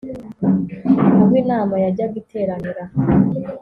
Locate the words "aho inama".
1.21-1.75